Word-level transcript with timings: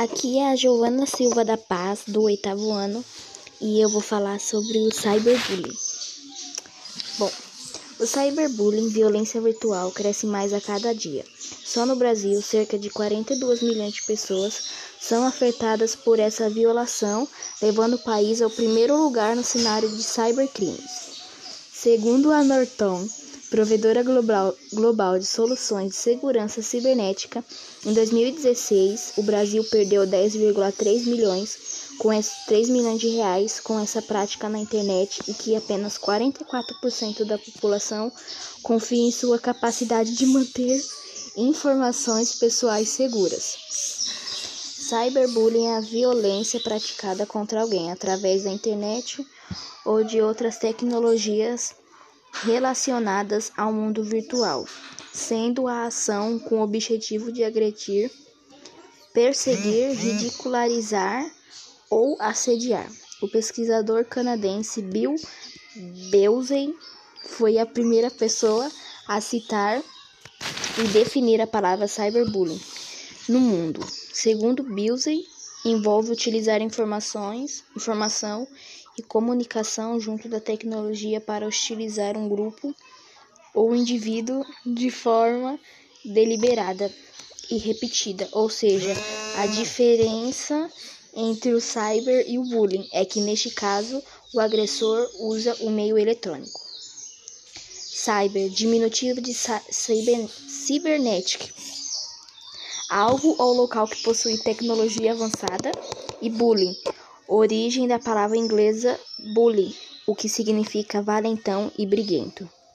Aqui 0.00 0.38
é 0.38 0.50
a 0.50 0.56
Giovana 0.56 1.04
Silva 1.04 1.44
da 1.44 1.58
Paz, 1.58 2.04
do 2.06 2.22
oitavo 2.22 2.70
ano, 2.70 3.04
e 3.60 3.82
eu 3.82 3.88
vou 3.90 4.00
falar 4.00 4.40
sobre 4.40 4.78
o 4.78 4.90
cyberbullying. 4.90 5.76
Bom, 7.18 7.30
o 7.98 8.06
cyberbullying, 8.06 8.88
violência 8.88 9.42
virtual, 9.42 9.90
cresce 9.90 10.24
mais 10.24 10.54
a 10.54 10.60
cada 10.62 10.94
dia. 10.94 11.22
Só 11.66 11.84
no 11.84 11.96
Brasil, 11.96 12.40
cerca 12.40 12.78
de 12.78 12.88
42 12.88 13.60
milhões 13.60 13.92
de 13.92 14.06
pessoas 14.06 14.62
são 14.98 15.26
afetadas 15.26 15.94
por 15.94 16.18
essa 16.18 16.48
violação, 16.48 17.28
levando 17.60 17.96
o 17.96 18.02
país 18.02 18.40
ao 18.40 18.48
primeiro 18.48 18.96
lugar 18.96 19.36
no 19.36 19.44
cenário 19.44 19.90
de 19.90 20.02
cybercrimes. 20.02 21.10
Segundo 21.74 22.32
a 22.32 22.42
Norton, 22.42 23.06
provedora 23.50 24.02
global, 24.04 24.54
global 24.72 25.18
de 25.18 25.26
soluções 25.26 25.90
de 25.90 25.96
segurança 25.96 26.62
cibernética, 26.62 27.44
em 27.84 27.92
2016 27.92 29.14
o 29.16 29.22
Brasil 29.24 29.64
perdeu 29.64 30.06
10,3 30.06 31.04
milhões 31.06 31.58
com 31.98 32.12
esses 32.12 32.32
3 32.46 32.68
milhões 32.70 33.00
de 33.00 33.08
reais 33.08 33.58
com 33.58 33.78
essa 33.78 34.00
prática 34.00 34.48
na 34.48 34.58
internet 34.58 35.20
e 35.28 35.34
que 35.34 35.56
apenas 35.56 35.98
44% 35.98 37.24
da 37.24 37.36
população 37.36 38.10
confia 38.62 39.02
em 39.02 39.12
sua 39.12 39.38
capacidade 39.38 40.14
de 40.14 40.26
manter 40.26 40.80
informações 41.36 42.34
pessoais 42.36 42.88
seguras. 42.88 43.56
Cyberbullying 44.88 45.66
é 45.66 45.76
a 45.76 45.80
violência 45.80 46.58
praticada 46.60 47.26
contra 47.26 47.60
alguém 47.62 47.90
através 47.92 48.44
da 48.44 48.50
internet 48.50 49.24
ou 49.84 50.02
de 50.02 50.20
outras 50.20 50.56
tecnologias 50.56 51.74
relacionadas 52.32 53.52
ao 53.56 53.72
mundo 53.72 54.02
virtual, 54.02 54.66
sendo 55.12 55.66
a 55.66 55.84
ação 55.84 56.38
com 56.38 56.58
o 56.58 56.62
objetivo 56.62 57.30
de 57.32 57.44
agredir, 57.44 58.10
perseguir, 59.12 59.92
ridicularizar 59.92 61.30
ou 61.90 62.16
assediar. 62.20 62.90
O 63.20 63.28
pesquisador 63.28 64.04
canadense 64.04 64.80
Bill 64.80 65.14
Belzey 66.10 66.74
foi 67.28 67.58
a 67.58 67.66
primeira 67.66 68.10
pessoa 68.10 68.70
a 69.06 69.20
citar 69.20 69.82
e 70.78 70.88
definir 70.88 71.40
a 71.40 71.46
palavra 71.46 71.86
cyberbullying 71.86 72.60
no 73.28 73.40
mundo. 73.40 73.86
Segundo 74.12 74.62
Belzey, 74.62 75.26
envolve 75.64 76.10
utilizar 76.12 76.62
informações, 76.62 77.64
informação 77.76 78.46
e 78.96 79.02
comunicação 79.02 80.00
junto 80.00 80.28
da 80.28 80.40
tecnologia 80.40 81.20
para 81.20 81.46
hostilizar 81.46 82.16
um 82.16 82.28
grupo 82.28 82.74
ou 83.54 83.74
indivíduo 83.74 84.44
de 84.64 84.90
forma 84.90 85.58
deliberada 86.04 86.92
e 87.50 87.58
repetida. 87.58 88.28
Ou 88.32 88.48
seja, 88.48 88.94
a 89.36 89.46
diferença 89.46 90.70
entre 91.14 91.52
o 91.52 91.60
cyber 91.60 92.24
e 92.28 92.38
o 92.38 92.44
bullying 92.44 92.88
é 92.92 93.04
que 93.04 93.20
neste 93.20 93.50
caso 93.50 94.02
o 94.32 94.40
agressor 94.40 95.10
usa 95.18 95.56
o 95.60 95.70
meio 95.70 95.98
eletrônico. 95.98 96.60
Cyber, 97.92 98.48
diminutivo 98.48 99.20
de 99.20 99.34
cyber, 99.34 100.28
cybernetic, 100.48 101.52
algo 102.90 103.36
ou 103.38 103.54
local 103.54 103.86
que 103.86 104.02
possui 104.02 104.36
tecnologia 104.36 105.12
avançada, 105.12 105.70
e 106.20 106.28
bullying, 106.28 106.76
origem 107.28 107.86
da 107.86 107.98
palavra 107.98 108.36
inglesa 108.36 108.98
bully, 109.32 109.74
o 110.06 110.14
que 110.14 110.28
significa 110.28 111.00
valentão 111.00 111.70
e 111.78 111.86
briguento. 111.86 112.48